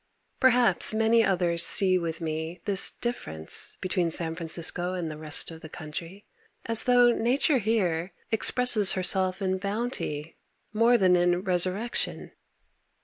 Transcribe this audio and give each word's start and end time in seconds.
Perhaps 0.39 0.95
many 0.95 1.23
others 1.23 1.63
see 1.63 1.95
with 1.95 2.21
me 2.21 2.59
this 2.65 2.89
difference 2.89 3.77
between 3.81 4.09
San 4.09 4.33
Francisco 4.33 4.95
and 4.95 5.11
the 5.11 5.17
rest 5.19 5.51
of 5.51 5.61
the 5.61 5.69
country, 5.69 6.25
as 6.65 6.85
though 6.85 7.11
nature 7.11 7.59
here 7.59 8.11
expresses 8.31 8.93
herself 8.93 9.43
in 9.43 9.59
bounty 9.59 10.37
more 10.73 10.97
than 10.97 11.15
in 11.15 11.43
resurrection. 11.43 12.31